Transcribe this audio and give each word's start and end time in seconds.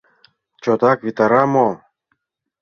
Чотак 0.63 0.97
витара 1.05 1.43
мо? 1.53 1.69